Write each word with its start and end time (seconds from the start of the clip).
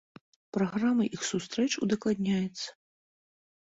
Праграма 0.57 1.03
іх 1.19 1.27
сустрэч 1.31 1.69
удакладняецца. 1.89 2.67